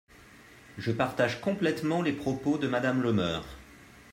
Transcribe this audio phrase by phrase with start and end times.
[0.79, 3.45] Je partage complètement les propos de Madame Le Meur.